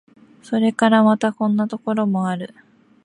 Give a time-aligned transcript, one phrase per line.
[0.41, 2.55] それからまた、こんなところもある。